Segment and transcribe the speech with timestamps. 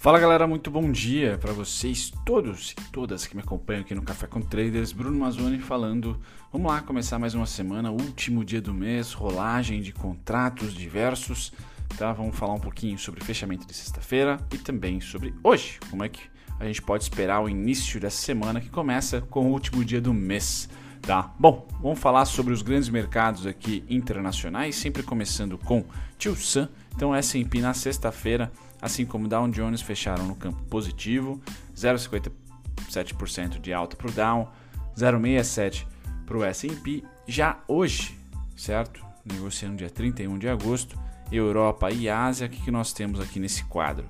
[0.00, 4.00] Fala galera, muito bom dia para vocês todos e todas que me acompanham aqui no
[4.00, 4.92] Café com Traders.
[4.92, 6.18] Bruno Mazzoni falando.
[6.50, 11.52] Vamos lá começar mais uma semana, último dia do mês, rolagem de contratos diversos,
[11.98, 12.14] tá?
[12.14, 16.22] Vamos falar um pouquinho sobre fechamento de sexta-feira e também sobre hoje, como é que
[16.58, 20.14] a gente pode esperar o início dessa semana que começa com o último dia do
[20.14, 20.66] mês.
[21.02, 21.30] Tá.
[21.38, 25.84] Bom, vamos falar sobre os grandes mercados aqui internacionais, sempre começando com
[26.16, 26.70] Tio Sam.
[26.96, 31.40] Então, S&P na sexta-feira assim como Dow Jones fecharam no campo positivo,
[31.76, 34.52] 0,57% de alta para o Dow,
[34.96, 35.86] 0,67%
[36.26, 37.02] para o S&P.
[37.26, 38.16] Já hoje,
[38.56, 39.04] certo?
[39.24, 40.98] Negociando dia 31 de agosto,
[41.30, 44.06] Europa e Ásia, o que, que nós temos aqui nesse quadro?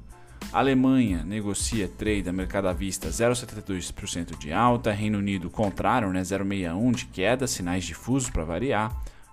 [0.53, 6.95] Alemanha negocia trade a mercado à vista 0,72% de alta, Reino Unido contrário, né, 0,61%
[6.97, 8.91] de queda, sinais difusos para variar,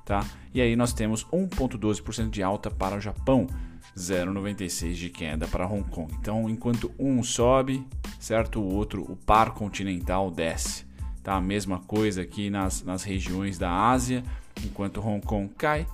[0.08, 0.26] tá?
[0.54, 3.46] E aí nós temos 1,12% de alta para o Japão,
[3.96, 6.12] 0,96 de queda para Hong Kong.
[6.18, 7.86] Então, enquanto um sobe,
[8.18, 10.86] certo, o outro, o par continental desce.
[11.22, 14.24] Tá a mesma coisa aqui nas, nas regiões da Ásia,
[14.64, 15.86] enquanto Hong Kong cai,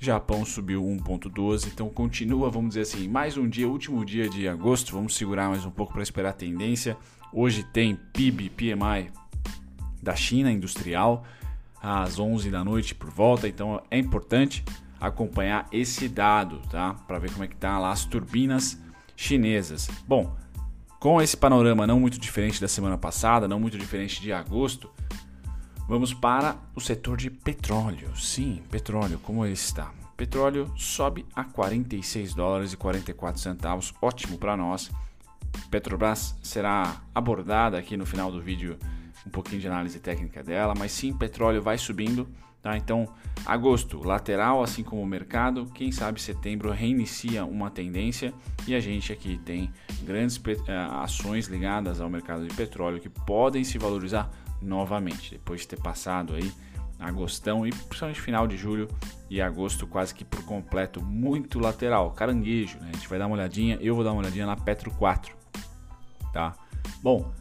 [0.00, 4.92] Japão subiu 1,12, então continua, vamos dizer assim, mais um dia, último dia de agosto,
[4.92, 6.96] vamos segurar mais um pouco para esperar a tendência.
[7.32, 9.12] Hoje tem PIB, PMI
[10.02, 11.24] da China industrial
[11.82, 14.64] às 11 da noite por volta, então é importante
[15.00, 16.94] acompanhar esse dado, tá?
[16.94, 18.80] Para ver como é que tá lá as turbinas
[19.16, 19.90] chinesas.
[20.06, 20.36] Bom,
[21.00, 24.88] com esse panorama não muito diferente da semana passada, não muito diferente de agosto,
[25.88, 28.16] vamos para o setor de petróleo.
[28.16, 29.90] Sim, petróleo, como ele está?
[30.16, 34.88] Petróleo sobe a 46 dólares e 44 centavos, ótimo para nós.
[35.68, 38.78] Petrobras será abordada aqui no final do vídeo
[39.26, 42.28] um pouquinho de análise técnica dela, mas sim, petróleo vai subindo
[42.62, 42.76] Tá?
[42.76, 43.08] Então,
[43.44, 48.32] agosto, lateral, assim como o mercado, quem sabe setembro reinicia uma tendência
[48.68, 49.72] e a gente aqui tem
[50.04, 54.30] grandes eh, ações ligadas ao mercado de petróleo que podem se valorizar
[54.60, 56.52] novamente, depois de ter passado aí
[57.00, 58.86] agostão e principalmente final de julho
[59.28, 62.90] e agosto quase que por completo muito lateral, caranguejo, né?
[62.92, 65.34] A gente vai dar uma olhadinha, eu vou dar uma olhadinha na Petro 4,
[66.32, 66.54] tá?
[67.02, 67.32] Bom,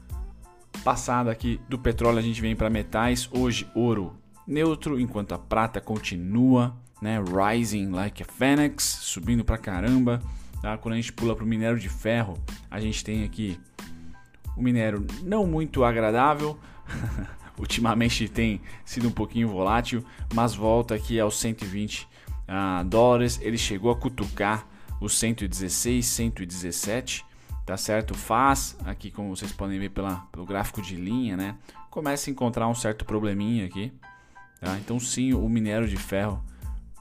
[0.83, 5.79] passada aqui do petróleo a gente vem para metais, hoje ouro neutro, enquanto a prata
[5.79, 10.21] continua, né, rising like a phoenix, subindo pra caramba.
[10.61, 10.77] Tá?
[10.77, 12.37] Quando a gente pula para o minério de ferro,
[12.69, 13.59] a gente tem aqui
[14.57, 16.57] um minério não muito agradável.
[17.57, 20.03] Ultimamente tem sido um pouquinho volátil,
[20.33, 22.07] mas volta aqui aos 120
[22.47, 23.39] uh, dólares.
[23.41, 24.67] Ele chegou a cutucar
[24.99, 27.25] os 116, 117,
[27.65, 28.13] tá certo?
[28.13, 31.55] Faz aqui, como vocês podem ver pela, pelo gráfico de linha, né?
[31.89, 33.91] Começa a encontrar um certo probleminha aqui,
[34.61, 34.77] Tá?
[34.77, 36.41] Então, sim, o minério de ferro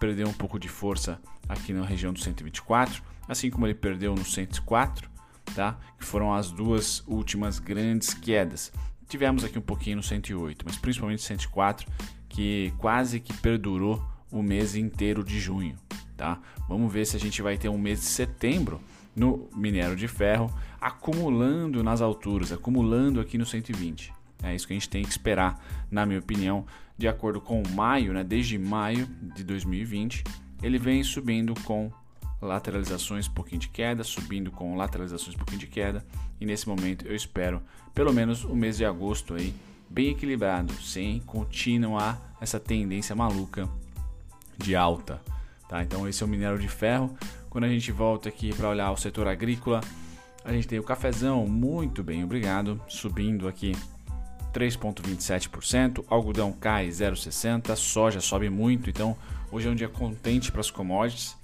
[0.01, 4.25] perdeu um pouco de força aqui na região do 124, assim como ele perdeu no
[4.25, 5.11] 104,
[5.55, 5.79] tá?
[5.99, 8.73] que foram as duas últimas grandes quedas.
[9.07, 11.87] Tivemos aqui um pouquinho no 108, mas principalmente 104,
[12.31, 15.77] que quase que perdurou o mês inteiro de junho.
[16.17, 16.41] Tá?
[16.67, 18.81] Vamos ver se a gente vai ter um mês de setembro
[19.21, 20.51] no minério de ferro
[20.81, 24.15] acumulando nas alturas, acumulando aqui no 120.
[24.43, 26.65] É isso que a gente tem que esperar, na minha opinião,
[26.97, 30.25] de acordo com maio, né, desde maio de 2020,
[30.63, 31.93] ele vem subindo com
[32.41, 36.03] lateralizações, um pouquinho de queda, subindo com lateralizações, um pouquinho de queda,
[36.41, 37.61] e nesse momento eu espero
[37.95, 39.55] pelo menos o mês de agosto aí
[39.91, 43.69] bem equilibrado, sem continuar essa tendência maluca
[44.57, 45.21] de alta,
[45.69, 45.83] tá?
[45.83, 47.15] Então esse é o minério de ferro.
[47.51, 49.81] Quando a gente volta aqui para olhar o setor agrícola,
[50.45, 53.73] a gente tem o cafezão, muito bem, obrigado, subindo aqui
[54.55, 59.17] 3,27%, algodão cai 0,60%, soja sobe muito, então
[59.51, 61.37] hoje é um dia contente para as commodities,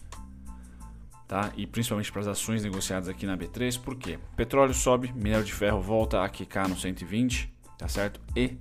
[1.26, 1.52] tá?
[1.56, 4.16] E principalmente para as ações negociadas aqui na B3, por quê?
[4.36, 8.20] Petróleo sobe, minério de ferro volta a quicar no 120, tá certo?
[8.36, 8.56] E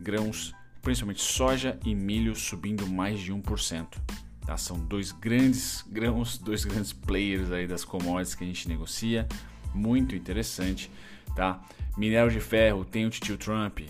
[0.00, 0.52] grãos,
[0.82, 3.86] principalmente soja e milho subindo mais de 1%.
[4.48, 4.56] Tá?
[4.56, 9.28] São dois grandes grãos, dois grandes players aí das commodities que a gente negocia,
[9.74, 10.90] muito interessante
[11.38, 11.60] tá?
[11.96, 13.80] Minério de ferro, tem o tio Trump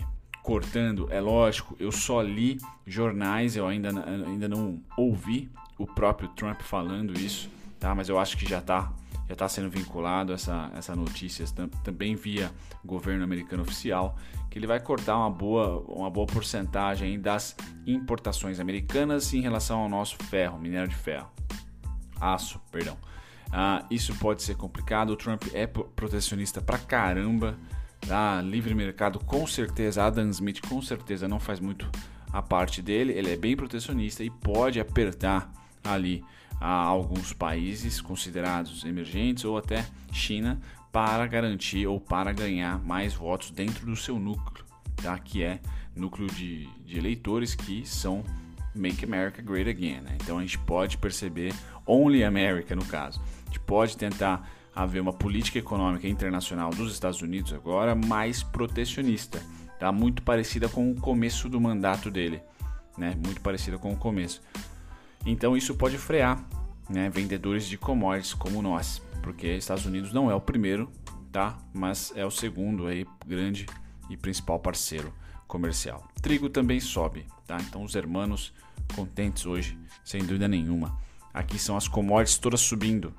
[0.43, 3.89] cortando, é lógico, eu só li jornais, eu ainda,
[4.27, 7.95] ainda não ouvi o próprio Trump falando isso, tá?
[7.95, 8.91] Mas eu acho que já está
[9.29, 11.45] já tá sendo vinculado essa, essa notícia
[11.83, 12.51] também via
[12.83, 14.17] governo americano oficial,
[14.49, 17.55] que ele vai cortar uma boa, uma boa porcentagem das
[17.85, 21.29] importações americanas em relação ao nosso ferro, minério de ferro.
[22.19, 22.97] Aço, perdão.
[23.51, 25.11] Ah, isso pode ser complicado.
[25.11, 27.55] O Trump é protecionista pra caramba.
[28.07, 28.41] Tá?
[28.41, 30.05] Livre mercado, com certeza.
[30.05, 31.89] Adam Smith, com certeza, não faz muito
[32.33, 33.13] a parte dele.
[33.13, 35.51] Ele é bem protecionista e pode apertar
[35.83, 36.23] ali
[36.59, 40.59] a alguns países considerados emergentes ou até China
[40.91, 44.65] para garantir ou para ganhar mais votos dentro do seu núcleo,
[44.97, 45.17] tá?
[45.17, 45.59] que é
[45.95, 48.23] núcleo de, de eleitores que são
[48.75, 50.01] Make America Great Again.
[50.01, 50.17] Né?
[50.21, 51.53] Então a gente pode perceber,
[51.85, 57.21] Only America no caso, a gente pode tentar haver uma política econômica internacional dos Estados
[57.21, 59.41] Unidos agora mais protecionista,
[59.79, 59.91] tá?
[59.91, 62.41] muito parecida com o começo do mandato dele,
[62.97, 63.15] né?
[63.23, 64.41] muito parecida com o começo.
[65.25, 66.43] Então isso pode frear
[66.89, 70.89] né, vendedores de commodities como nós, porque Estados Unidos não é o primeiro,
[71.31, 71.57] tá?
[71.73, 73.65] Mas é o segundo aí grande
[74.09, 75.13] e principal parceiro
[75.47, 76.07] comercial.
[76.21, 77.57] Trigo também sobe, tá?
[77.61, 78.53] Então os hermanos
[78.95, 80.97] contentes hoje, sem dúvida nenhuma.
[81.33, 83.13] Aqui são as commodities todas subindo,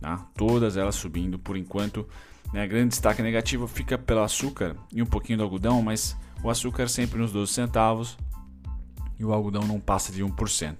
[0.00, 0.18] tá?
[0.34, 2.06] Todas elas subindo por enquanto.
[2.52, 2.66] Né?
[2.66, 7.18] Grande destaque negativo fica pelo açúcar e um pouquinho do algodão, mas o açúcar sempre
[7.18, 8.16] nos 12 centavos
[9.18, 10.76] e o algodão não passa de 1%.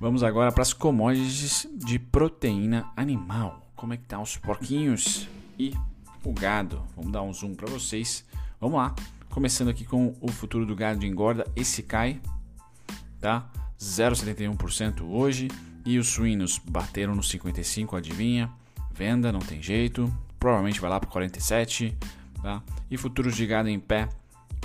[0.00, 3.66] Vamos agora para as commodities de proteína animal.
[3.74, 5.28] Como é que tá os porquinhos
[5.58, 5.74] e
[6.22, 6.80] o gado?
[6.94, 8.24] Vamos dar um zoom para vocês.
[8.60, 8.94] Vamos lá.
[9.28, 12.20] Começando aqui com o futuro do gado de engorda, esse cai,
[13.20, 13.50] tá?
[13.80, 15.48] 0,71% hoje
[15.84, 18.48] e os suínos bateram no 55, adivinha?
[18.92, 20.12] Venda, não tem jeito.
[20.38, 21.98] Provavelmente vai lá para 47,
[22.40, 22.62] tá?
[22.88, 24.08] E futuros de gado em pé,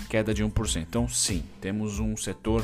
[0.08, 0.84] queda de 1%.
[0.88, 2.64] Então, sim, temos um setor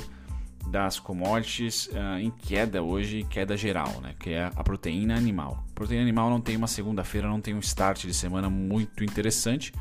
[0.68, 4.14] das commodities uh, em queda hoje, queda geral, né?
[4.20, 5.64] que é a proteína animal.
[5.72, 9.74] A proteína animal não tem uma segunda-feira, não tem um start de semana muito interessante.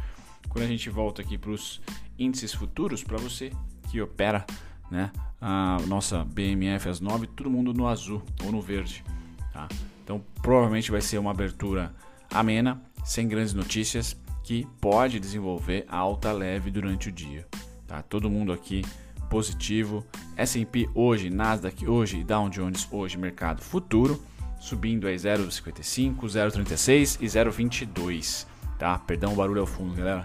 [0.48, 1.80] Quando a gente volta aqui para os
[2.18, 3.52] índices futuros, para você
[3.90, 4.46] que opera
[4.90, 5.10] né,
[5.40, 9.04] a nossa BMF às 9, todo mundo no azul ou no verde.
[9.52, 9.68] Tá?
[10.02, 11.94] Então provavelmente vai ser uma abertura
[12.30, 17.46] amena, sem grandes notícias, que pode desenvolver alta leve durante o dia.
[17.86, 18.02] Tá?
[18.02, 18.82] Todo mundo aqui
[19.28, 20.04] positivo.
[20.36, 24.22] S&P hoje, Nasdaq hoje e Dow Jones hoje, mercado futuro,
[24.58, 28.46] subindo aí 0,55, 0,36 e 0,22,
[28.78, 28.98] tá?
[28.98, 30.24] Perdão o barulho ao fundo, galera.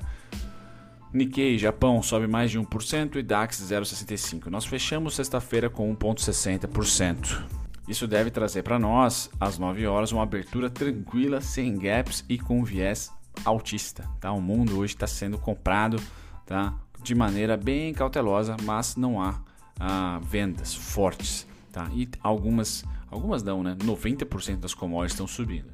[1.11, 4.47] Nikkei, Japão, sobe mais de 1% e DAX 0,65.
[4.47, 7.43] Nós fechamos sexta-feira com 1,60%.
[7.87, 12.63] Isso deve trazer para nós, às 9 horas, uma abertura tranquila, sem gaps e com
[12.63, 13.11] viés
[13.45, 14.09] altista.
[14.19, 14.31] Tá?
[14.31, 16.01] O mundo hoje está sendo comprado
[16.45, 16.73] tá?
[17.03, 19.39] De maneira bem cautelosa, mas não há
[19.79, 21.45] ah, vendas fortes.
[21.71, 21.89] Tá?
[21.93, 23.75] E algumas, algumas não, né?
[23.75, 25.71] 90% das commodities estão subindo.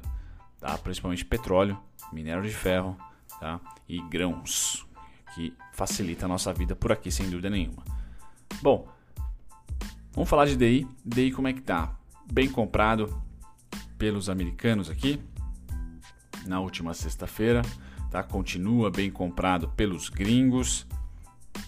[0.58, 0.76] Tá?
[0.78, 1.78] Principalmente petróleo,
[2.12, 2.96] minério de ferro
[3.38, 3.60] tá?
[3.88, 4.86] e grãos,
[5.34, 7.84] que facilita a nossa vida por aqui, sem dúvida nenhuma.
[8.60, 8.88] Bom,
[10.12, 10.86] vamos falar de DI.
[11.04, 11.94] DI como é que tá?
[12.32, 13.22] Bem comprado
[13.96, 15.20] pelos americanos aqui
[16.46, 17.62] na última sexta-feira,
[18.10, 18.22] tá?
[18.22, 20.86] Continua bem comprado pelos gringos,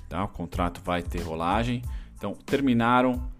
[0.08, 0.24] Tá?
[0.24, 1.82] O contrato vai ter rolagem.
[2.16, 3.30] Então, terminaram.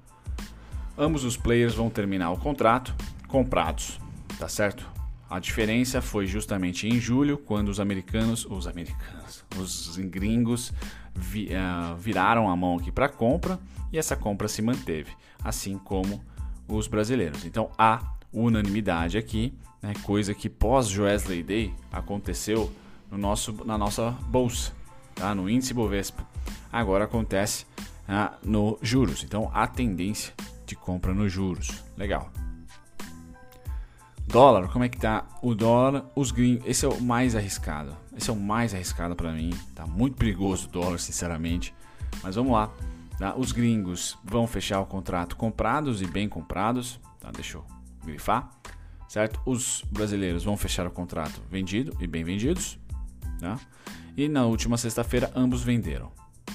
[0.96, 2.94] Ambos os players vão terminar o contrato
[3.26, 3.99] comprados,
[4.38, 4.87] tá certo?
[5.32, 10.70] A diferença foi justamente em julho, quando os americanos, os americanos, os gringos
[11.14, 13.58] vi, uh, viraram a mão aqui para compra
[13.90, 15.12] e essa compra se manteve,
[15.43, 16.22] assim como
[16.69, 17.46] os brasileiros.
[17.46, 22.71] Então há unanimidade aqui, né, coisa que pós Joesley Day aconteceu
[23.11, 24.73] no nosso, na nossa bolsa,
[25.14, 25.35] tá?
[25.35, 26.32] no índice Bovespa
[26.73, 27.67] agora acontece
[28.09, 29.23] ah, no juros.
[29.23, 30.33] Então a tendência
[30.67, 31.83] de compra nos juros.
[31.97, 32.31] Legal.
[34.26, 35.26] Dólar, como é que tá?
[35.43, 37.95] O dólar, os gringos, esse é o mais arriscado.
[38.17, 39.50] Esse é o mais arriscado para mim.
[39.75, 41.75] Tá muito perigoso o dólar, sinceramente.
[42.23, 42.71] Mas vamos lá.
[43.19, 43.35] Tá?
[43.37, 46.99] Os gringos vão fechar o contrato comprados e bem comprados.
[47.21, 47.31] Tá?
[47.31, 47.64] Deixa eu
[48.05, 48.50] grifar.
[49.09, 49.41] Certo?
[49.45, 52.79] Os brasileiros vão fechar o contrato vendido e bem vendidos.
[53.38, 53.59] Tá?
[54.17, 56.11] E na última sexta-feira ambos venderam.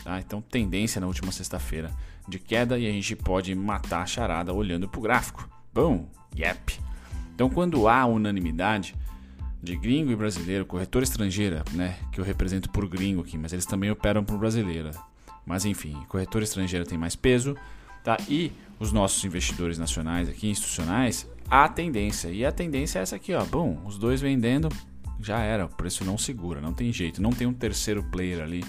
[0.08, 0.22] Tá?
[0.22, 1.92] Então, tendência na última sexta-feira
[2.30, 5.50] de queda e a gente pode matar a charada olhando para o gráfico.
[5.74, 6.80] Bom, yep.
[7.36, 8.96] Então, quando há unanimidade
[9.62, 13.66] de gringo e brasileiro, corretora estrangeira, né, que eu represento por gringo aqui, mas eles
[13.66, 14.92] também operam por brasileira.
[15.46, 17.58] Mas enfim, corretora estrangeira tem mais peso,
[18.02, 18.16] tá?
[18.30, 22.30] E os nossos investidores nacionais aqui, institucionais, há tendência.
[22.30, 23.44] E a tendência é essa aqui, ó.
[23.44, 24.70] Bom, os dois vendendo,
[25.20, 28.64] já era, o preço não segura, não tem jeito, não tem um terceiro player ali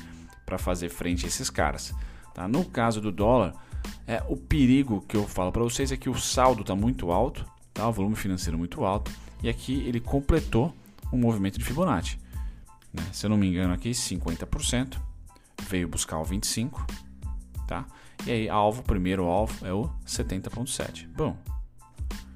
[0.48, 1.94] para fazer frente a esses caras.
[2.32, 2.48] Tá?
[2.48, 3.54] No caso do dólar,
[4.06, 7.44] é o perigo que eu falo para vocês é que o saldo está muito alto,
[7.74, 7.86] tá?
[7.86, 9.12] o volume financeiro muito alto,
[9.42, 10.74] e aqui ele completou
[11.12, 12.18] um movimento de Fibonacci.
[12.94, 13.02] Né?
[13.12, 14.98] Se eu não me engano, aqui 50%,
[15.68, 16.72] veio buscar o 25%,
[17.66, 17.86] tá?
[18.26, 21.08] e aí alvo, primeiro alvo é o 70,7%.
[21.14, 21.36] Bom,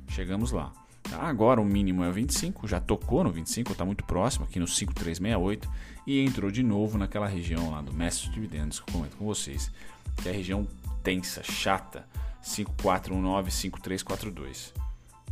[0.09, 0.71] chegamos lá.
[1.13, 1.29] Tá?
[1.29, 4.67] Agora o mínimo é o 25, já tocou no 25, está muito próximo, aqui no
[4.67, 5.69] 5368
[6.07, 9.27] e entrou de novo naquela região lá do mestre de dividendos que eu comento com
[9.27, 9.71] vocês,
[10.17, 10.67] que é a região
[11.03, 12.09] tensa, chata,
[12.41, 14.73] 5419, 5342.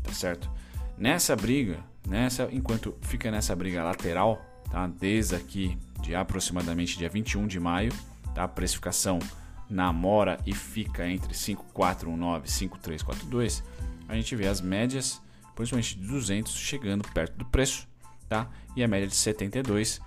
[0.03, 0.51] Tá certo?
[0.99, 4.39] Nessa briga, nessa, enquanto fica nessa briga lateral,
[4.71, 4.87] tá?
[4.87, 7.93] Desde aqui de aproximadamente dia 21 de maio,
[8.35, 8.45] tá?
[8.45, 9.19] A precificação
[9.69, 13.65] namora e fica entre 5419 e 5342.
[14.09, 15.23] A gente vê as médias,
[15.57, 17.87] de 200 chegando perto do preço,
[18.29, 18.49] tá?
[18.77, 20.01] E a média de 72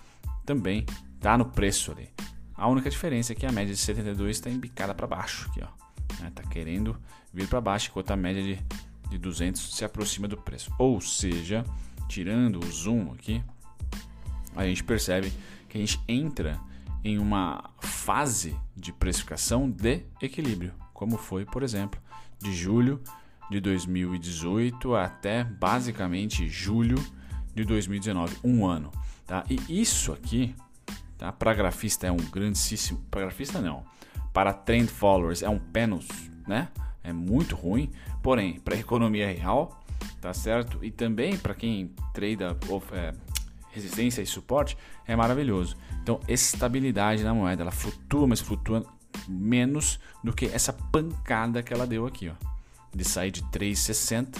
[0.45, 0.85] também
[1.19, 2.09] tá no preço ali.
[2.55, 6.21] A única diferença é que a média de 72 está embicada para baixo, aqui, ó.
[6.21, 6.31] Né?
[6.33, 6.97] Tá querendo
[7.33, 8.59] vir para baixo, enquanto a média de,
[9.09, 10.71] de 200 se aproxima do preço.
[10.77, 11.63] Ou seja,
[12.07, 13.43] tirando o zoom aqui,
[14.55, 15.33] a gente percebe
[15.67, 16.59] que a gente entra
[17.03, 21.99] em uma fase de precificação de equilíbrio, como foi, por exemplo,
[22.39, 23.01] de julho
[23.49, 27.03] de 2018 até basicamente julho
[27.53, 28.91] de 2019, um ano.
[29.25, 29.43] Tá?
[29.49, 30.55] E isso aqui,
[31.17, 31.31] tá?
[31.31, 32.99] para grafista é um grandíssimo.
[33.09, 33.83] Para grafista não.
[34.33, 36.07] Para trend followers é um pênus,
[36.47, 36.69] né?
[37.03, 37.91] É muito ruim.
[38.21, 39.83] Porém, para economia real,
[40.19, 40.79] tá certo?
[40.81, 42.43] E também para quem trade
[42.93, 43.13] é,
[43.69, 45.75] resistência e suporte, é maravilhoso.
[46.01, 48.85] Então, estabilidade na moeda, ela flutua, mas flutua
[49.27, 52.52] menos do que essa pancada que ela deu aqui, ó.
[52.93, 54.37] De sair de 3,60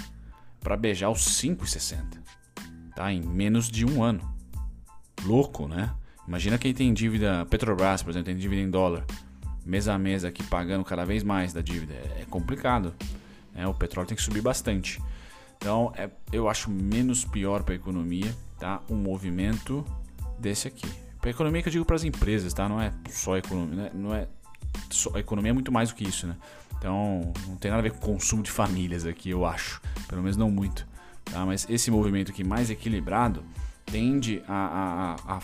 [0.60, 2.24] para beijar os 5,60
[2.95, 3.12] tá?
[3.12, 4.22] Em menos de um ano.
[5.24, 5.91] Louco, né?
[6.27, 9.05] Imagina quem tem dívida, Petrobras, por exemplo, tem dívida em dólar,
[9.65, 11.93] mês a mês aqui pagando cada vez mais da dívida.
[11.93, 12.93] É complicado.
[13.53, 13.67] Né?
[13.67, 15.01] O petróleo tem que subir bastante.
[15.57, 18.81] Então, é, eu acho menos pior para a economia, tá?
[18.89, 19.86] Um movimento
[20.39, 20.88] desse aqui.
[21.19, 22.67] Para a economia que eu digo para as empresas, tá?
[22.67, 23.91] Não é só economia, né?
[23.93, 24.27] não é
[24.89, 26.36] só, a economia é muito mais do que isso, né?
[26.84, 29.82] Então, não tem nada a ver com consumo de famílias aqui, eu acho.
[30.06, 30.86] Pelo menos não muito.
[31.24, 31.46] Tá?
[31.46, 33.42] Mas esse movimento aqui mais equilibrado
[33.86, 35.42] tende a, a, a,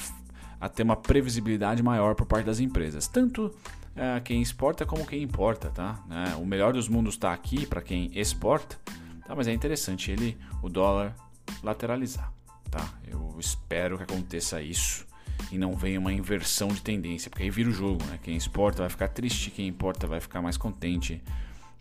[0.60, 3.08] a ter uma previsibilidade maior por parte das empresas.
[3.08, 3.55] Tanto
[3.96, 5.69] é, quem exporta como quem importa.
[5.69, 6.03] Tá?
[6.12, 8.75] É, o melhor dos mundos está aqui para quem exporta,
[9.25, 9.34] tá?
[9.34, 11.15] mas é interessante ele, o dólar
[11.63, 12.34] lateralizar.
[12.69, 12.86] Tá?
[13.08, 15.08] Eu espero que aconteça isso
[15.51, 18.03] e não venha uma inversão de tendência, porque aí vira o jogo.
[18.05, 18.19] Né?
[18.22, 21.22] Quem exporta vai ficar triste, quem importa vai ficar mais contente.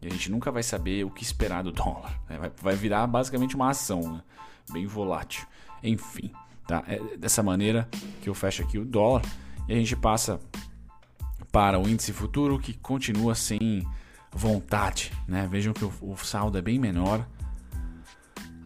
[0.00, 2.20] E a gente nunca vai saber o que esperar do dólar.
[2.28, 2.38] Né?
[2.38, 4.22] Vai, vai, virar basicamente uma ação, né?
[4.70, 5.46] bem volátil.
[5.82, 6.32] Enfim,
[6.66, 6.82] tá?
[6.86, 7.88] É dessa maneira
[8.22, 9.22] que eu fecho aqui o dólar
[9.68, 10.40] e a gente passa
[11.50, 13.86] para o índice futuro que continua sem
[14.32, 15.12] vontade.
[15.26, 15.46] Né?
[15.50, 17.26] Vejam que o, o saldo é bem menor.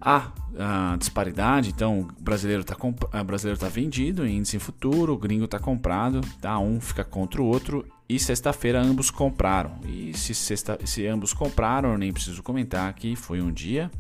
[0.05, 2.77] Há a disparidade, então o brasileiro está
[3.23, 6.59] brasileiro tá vendido em índice futuro, o gringo está comprado, tá?
[6.59, 9.79] um fica contra o outro e sexta-feira ambos compraram.
[9.87, 13.91] E se, sexta, se ambos compraram, nem preciso comentar que foi um dia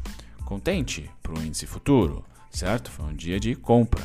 [0.45, 2.91] contente para o índice futuro, certo?
[2.91, 4.03] Foi um dia de compra.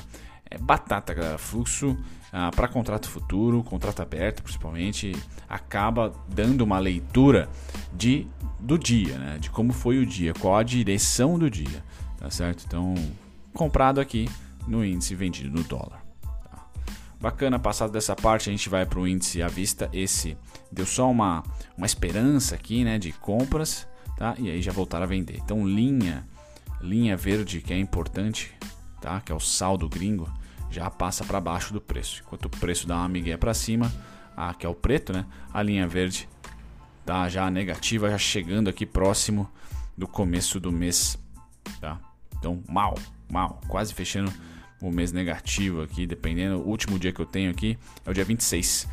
[0.50, 1.38] É batata, galera.
[1.38, 1.98] Fluxo
[2.32, 5.16] ah, para contrato futuro, contrato aberto principalmente,
[5.48, 7.50] acaba dando uma leitura
[7.94, 8.28] de,
[8.60, 9.38] do dia, né?
[9.40, 11.84] De como foi o dia, qual a direção do dia,
[12.18, 12.64] tá certo?
[12.66, 12.94] Então,
[13.54, 14.30] comprado aqui
[14.68, 16.08] no índice vendido no dólar.
[17.20, 19.90] Bacana, passado dessa parte, a gente vai para o índice à vista.
[19.92, 20.38] Esse
[20.72, 21.44] deu só uma,
[21.76, 24.36] uma esperança aqui né, de compras, tá?
[24.38, 25.40] E aí já voltaram a vender.
[25.44, 26.28] Então, linha,
[26.80, 28.54] linha verde, que é importante,
[29.02, 29.20] tá?
[29.20, 30.32] Que é o saldo gringo,
[30.70, 32.22] já passa para baixo do preço.
[32.26, 33.92] Enquanto o preço dá uma migué para cima,
[34.36, 35.26] a, que é o preto, né?
[35.54, 36.28] A linha verde
[37.06, 39.50] tá já negativa, já chegando aqui próximo
[39.98, 41.18] do começo do mês,
[41.80, 42.00] tá?
[42.38, 42.98] Então, mal,
[43.30, 44.32] mal, quase fechando
[44.82, 46.60] o mês negativo aqui, dependendo.
[46.60, 48.88] O último dia que eu tenho aqui é o dia 26.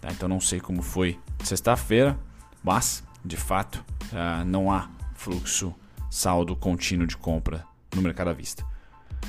[0.00, 0.08] Tá?
[0.10, 2.18] Então não sei como foi sexta-feira,
[2.62, 5.74] mas de fato uh, não há fluxo
[6.10, 8.64] saldo contínuo de compra no mercado à vista.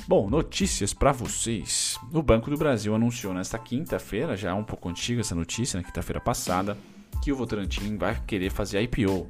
[0.06, 1.98] Bom, notícias para vocês.
[2.12, 6.20] O Banco do Brasil anunciou nesta quinta-feira, já um pouco antiga essa notícia, na quinta-feira
[6.20, 6.76] passada,
[7.22, 9.28] que o Votorantim vai querer fazer IPO.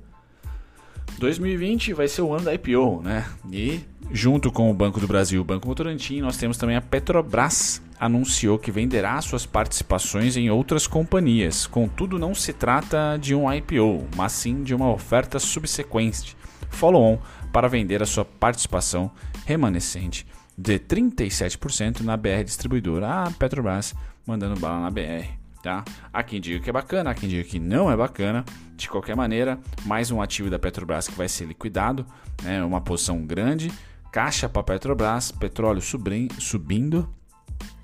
[1.18, 3.26] 2020 vai ser o ano da IPO, né?
[3.52, 6.80] E junto com o Banco do Brasil e o Banco Votorantim, nós temos também a
[6.80, 11.66] Petrobras anunciou que venderá suas participações em outras companhias.
[11.66, 16.34] Contudo, não se trata de um IPO, mas sim de uma oferta subsequente,
[16.70, 17.18] follow-on,
[17.52, 19.10] para vender a sua participação
[19.44, 20.24] remanescente
[20.56, 23.24] de 37% na BR Distribuidora.
[23.24, 23.94] A Petrobras
[24.26, 25.28] mandando bala na BR.
[25.62, 25.84] Tá?
[26.12, 28.44] Há quem diga que é bacana, há quem diga que não é bacana.
[28.76, 32.06] De qualquer maneira, mais um ativo da Petrobras que vai ser liquidado,
[32.42, 32.64] né?
[32.64, 33.70] uma posição grande,
[34.10, 37.08] caixa para Petrobras, petróleo subindo.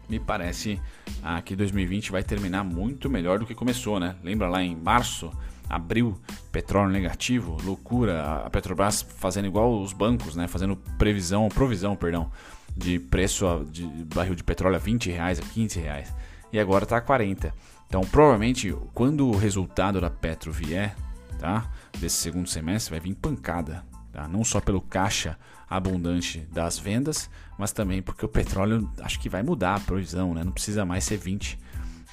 [0.08, 0.80] Me parece
[1.22, 4.14] ah, que 2020 vai terminar muito melhor do que começou, né?
[4.22, 5.32] Lembra lá em março,
[5.68, 6.18] abril,
[6.52, 10.46] petróleo negativo, loucura, a Petrobras fazendo igual os bancos, né?
[10.46, 12.30] Fazendo previsão, provisão, perdão,
[12.76, 16.12] de preço de barril de petróleo a 20 reais, a 15 reais
[16.52, 17.52] e agora está a 40.
[17.86, 20.96] Então, provavelmente, quando o resultado da Petro vier,
[21.38, 21.70] tá?
[21.98, 23.84] Desse segundo semestre, vai vir pancada.
[24.12, 24.26] Tá?
[24.26, 27.28] Não só pelo caixa abundante das vendas,
[27.58, 30.44] mas também porque o petróleo acho que vai mudar a provisão, né?
[30.44, 31.58] não precisa mais ser 20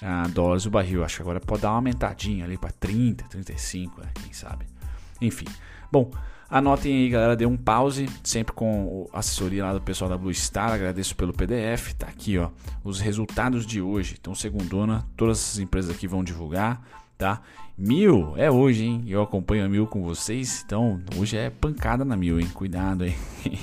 [0.01, 4.01] ah, dólares o barril, acho que agora pode dar uma aumentadinha ali para 30, 35,
[4.01, 4.10] né?
[4.22, 4.65] quem sabe.
[5.22, 5.46] Enfim,
[5.91, 6.12] bom,
[6.54, 10.32] Anotem aí, galera, dê um pause, sempre com a assessoria lá do pessoal da Blue
[10.32, 10.72] Star.
[10.72, 11.94] Agradeço pelo PDF.
[11.98, 12.52] Tá aqui, ó,
[12.84, 14.18] os resultados de hoje.
[14.20, 16.80] Então, segundona, todas essas empresas aqui vão divulgar,
[17.18, 17.42] tá?
[17.76, 19.04] Mil é hoje, hein?
[19.08, 22.48] Eu acompanho a Mil com vocês, então hoje é pancada na Mil, hein?
[22.54, 23.16] Cuidado aí,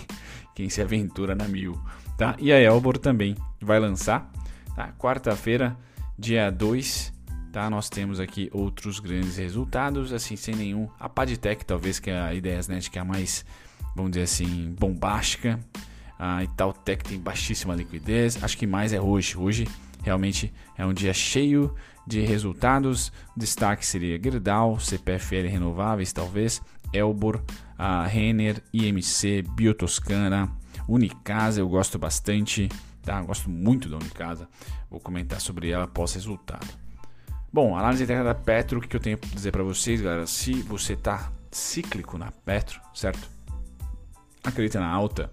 [0.53, 1.79] quem se aventura na Mil,
[2.19, 2.35] tá?
[2.41, 4.29] E a Elbor também vai lançar,
[4.75, 4.93] tá?
[4.99, 5.77] Quarta-feira,
[6.19, 7.13] dia 2
[7.53, 7.69] Tá?
[7.69, 10.89] Nós temos aqui outros grandes resultados, assim, sem nenhum.
[10.99, 13.45] A Padtech, talvez, que é a Ideiasnet, que é a mais,
[13.95, 15.59] vamos dizer assim, bombástica.
[16.19, 18.43] A Itautec tem baixíssima liquidez.
[18.43, 19.37] Acho que mais é hoje.
[19.37, 19.67] Hoje
[20.03, 21.75] realmente é um dia cheio
[22.07, 23.13] de resultados.
[23.37, 26.61] Destaque seria Gerdau, CPFL Renováveis, talvez,
[26.93, 27.43] Elbor,
[27.79, 30.51] a Renner, IMC, Biotoscana,
[30.87, 32.69] Unicasa, eu gosto bastante,
[33.03, 33.21] tá?
[33.23, 34.49] Gosto muito da Unicasa.
[34.91, 36.90] Vou comentar sobre ela pós-resultado.
[37.53, 40.27] Bom, análise técnica da Petro, o que eu tenho para dizer para vocês, galera?
[40.27, 43.29] Se você tá cíclico na Petro, certo?
[44.45, 45.33] Acredita na alta,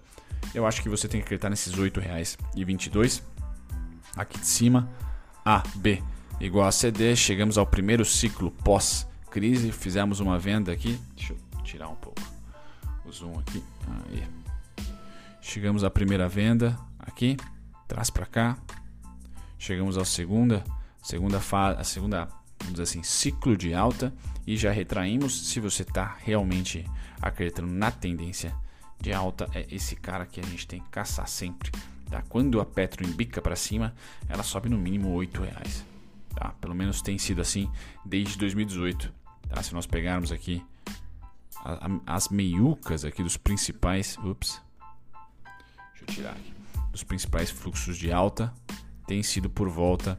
[0.52, 3.22] eu acho que você tem que acreditar nesses R$ 8,22
[4.16, 4.88] aqui de cima.
[5.44, 6.02] A, B
[6.40, 11.00] igual a CD, chegamos ao primeiro ciclo pós-crise, fizemos uma venda aqui.
[11.14, 12.20] Deixa eu tirar um pouco
[13.04, 13.62] o zoom aqui.
[14.10, 14.24] Aí.
[15.40, 17.36] Chegamos à primeira venda aqui,
[17.86, 18.56] traz para cá.
[19.58, 20.64] Chegamos à segunda
[21.02, 22.28] segunda fase, a segunda,
[22.58, 24.12] vamos dizer assim, ciclo de alta
[24.46, 25.48] e já retraímos.
[25.48, 26.84] Se você está realmente
[27.20, 28.54] acreditando na tendência
[29.00, 31.70] de alta, é esse cara que a gente tem que caçar sempre.
[32.10, 32.22] Tá?
[32.28, 33.94] Quando a Petro embica para cima,
[34.28, 35.84] ela sobe no mínimo R$ reais.
[36.34, 36.54] Tá?
[36.60, 37.70] Pelo menos tem sido assim
[38.04, 39.12] desde 2018.
[39.48, 39.62] Tá?
[39.62, 40.64] Se nós pegarmos aqui
[42.06, 44.62] as meiucas aqui dos principais, ups,
[45.90, 46.54] deixa eu tirar aqui,
[46.90, 48.52] dos principais fluxos de alta,
[49.06, 50.18] tem sido por volta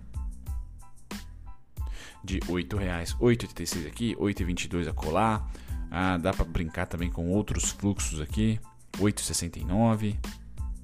[2.24, 3.18] de R$ 8,00.
[3.18, 5.50] 8,86 aqui, 8,22 a colar.
[5.92, 8.60] Ah, dá para brincar também com outros fluxos aqui.
[8.98, 10.16] 8,69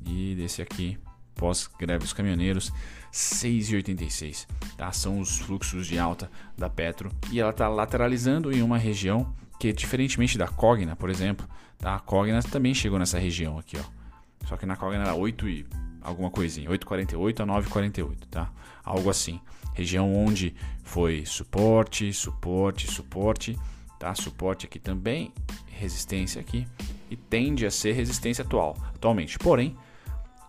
[0.06, 0.98] e desse aqui
[1.36, 2.72] pós-greve dos caminhoneiros
[3.12, 4.48] 6,86.
[4.78, 4.92] Tá?
[4.92, 9.72] São os fluxos de alta da Petro e ela está lateralizando em uma região que,
[9.72, 11.96] diferentemente da Cogna, por exemplo, tá?
[11.96, 13.84] a Cogna também chegou nessa região aqui, ó.
[14.48, 15.66] Só que na Cogna era 8 e
[16.06, 18.52] alguma coisinha, 8,48 a 9,48, tá?
[18.84, 19.42] Algo assim
[19.76, 23.60] região onde foi suporte, suporte, suporte,
[24.00, 24.16] tá?
[24.16, 25.34] Suporte aqui também,
[25.68, 26.66] resistência aqui
[27.12, 29.38] e tende a ser resistência atual, atualmente.
[29.38, 29.76] Porém,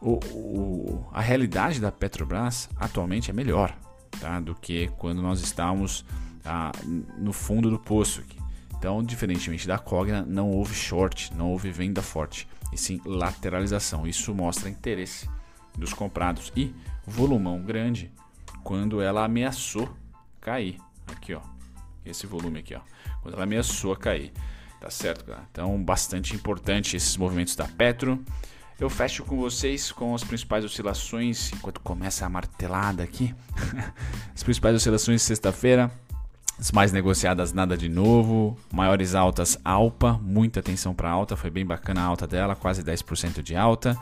[0.00, 3.76] o, o, a realidade da Petrobras atualmente é melhor,
[4.20, 4.38] tá?
[4.38, 6.04] Do que quando nós estávamos
[6.44, 6.70] ah,
[7.18, 8.38] no fundo do poço aqui.
[8.78, 14.06] Então, diferentemente da Cogna, não houve short, não houve venda forte, e sim lateralização.
[14.06, 15.26] Isso mostra interesse
[15.76, 16.74] dos comprados e
[17.06, 18.10] volumão grande
[18.64, 19.88] quando ela ameaçou
[20.40, 20.78] cair.
[21.06, 21.40] Aqui, ó.
[22.04, 22.80] Esse volume aqui, ó.
[23.22, 24.32] Quando ela ameaçou cair.
[24.80, 25.32] Tá certo?
[25.50, 28.22] Então, bastante importante esses movimentos da Petro.
[28.78, 33.34] Eu fecho com vocês com as principais oscilações, enquanto começa a martelada aqui.
[34.34, 35.90] as principais oscilações de sexta-feira.
[36.58, 38.56] As mais negociadas, nada de novo.
[38.72, 40.20] Maiores altas, Alpa.
[40.22, 41.36] Muita atenção para alta.
[41.36, 43.96] Foi bem bacana a alta dela, quase 10% de alta.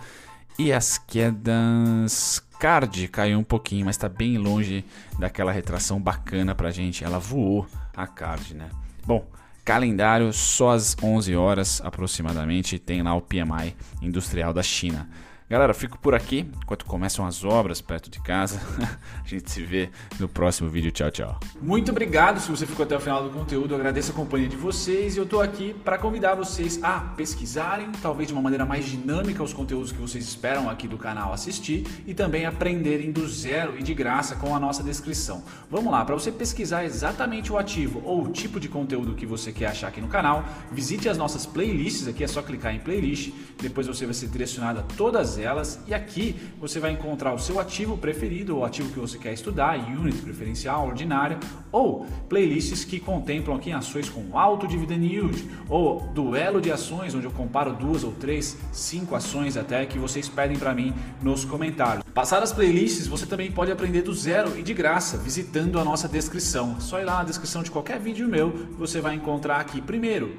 [0.59, 4.85] E as quedas Card caiu um pouquinho, mas está bem longe
[5.19, 7.03] daquela retração bacana para gente.
[7.05, 8.71] Ela voou a Card, né?
[9.05, 9.27] Bom,
[9.65, 15.09] calendário só às 11 horas aproximadamente tem lá o PMI industrial da China.
[15.47, 18.59] Galera, fico por aqui enquanto começam as obras perto de casa.
[19.23, 20.91] a gente se vê no próximo vídeo.
[20.91, 21.39] Tchau, tchau.
[21.61, 23.75] Muito obrigado se você ficou até o final do conteúdo.
[23.75, 27.93] Eu agradeço a companhia de vocês e eu estou aqui para convidar vocês a pesquisarem,
[28.01, 31.87] talvez de uma maneira mais dinâmica, os conteúdos que vocês esperam aqui do canal assistir
[32.07, 35.45] e também aprenderem do zero e de graça com a nossa descrição.
[35.71, 39.53] Vamos lá, para você pesquisar exatamente o ativo ou o tipo de conteúdo que você
[39.53, 42.09] quer achar aqui no canal, visite as nossas playlists.
[42.09, 43.31] Aqui é só clicar em playlist,
[43.61, 47.61] depois você vai ser direcionado a todas elas e aqui você vai encontrar o seu
[47.61, 51.39] ativo preferido, o ativo que você quer estudar, unit preferencial, ordinária
[51.71, 57.27] ou playlists que contemplam aqui ações com alto dividend yield ou duelo de ações onde
[57.27, 62.05] eu comparo duas ou três, cinco ações até que vocês pedem para mim nos comentários.
[62.15, 66.07] Passadas as playlists, você também pode aprender do zero e de graça visitando a nossa
[66.07, 66.81] descrição.
[66.81, 70.39] Só ir lá na descrição de qualquer vídeo meu, você vai encontrar aqui primeiro